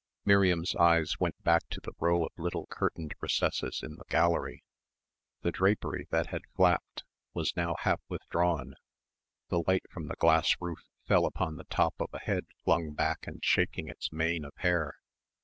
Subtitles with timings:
[0.25, 4.63] Miriam's eyes went back to the row of little curtained recesses in the gallery.
[5.43, 7.03] The drapery that had flapped
[7.35, 8.73] was now half withdrawn,
[9.49, 13.27] the light from the glass roof fell upon the top of a head flung back
[13.27, 14.95] and shaking its mane of hair.